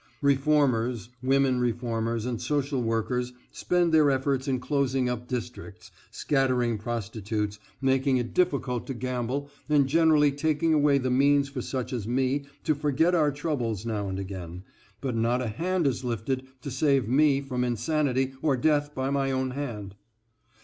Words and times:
Reformers, 0.23 1.09
women 1.21 1.59
reformers 1.59 2.25
and 2.25 2.41
social 2.41 2.81
workers 2.81 3.33
spend 3.51 3.93
their 3.93 4.09
efforts 4.09 4.47
in 4.47 4.59
closing 4.59 5.07
up 5.07 5.27
districts, 5.27 5.91
scattering 6.09 6.79
prostitutes, 6.79 7.59
making 7.81 8.17
it 8.17 8.33
difficult 8.33 8.87
to 8.87 8.95
gamble 8.95 9.51
and 9.69 9.85
generally 9.85 10.31
taking 10.31 10.73
away 10.73 10.97
the 10.97 11.11
means 11.11 11.49
for 11.49 11.61
such 11.61 11.93
as 11.93 12.07
me 12.07 12.45
to 12.63 12.73
forget 12.73 13.13
our 13.13 13.31
troubles 13.31 13.85
now 13.85 14.09
and 14.09 14.17
again, 14.17 14.63
but 15.01 15.15
not 15.15 15.39
a 15.39 15.47
hand 15.49 15.85
is 15.85 16.03
lifted 16.03 16.47
to 16.63 16.71
save 16.71 17.07
me 17.07 17.39
from 17.39 17.63
insanity 17.63 18.33
or 18.41 18.57
death 18.57 18.95
by 18.95 19.11
my 19.11 19.29
own 19.31 19.51
hand. 19.51 19.93